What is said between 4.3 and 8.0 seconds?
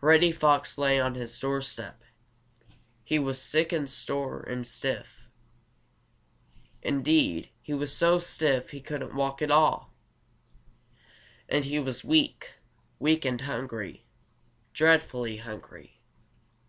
and stiff. Indeed, he was